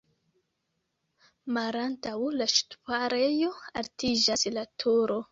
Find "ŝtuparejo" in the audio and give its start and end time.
2.53-3.51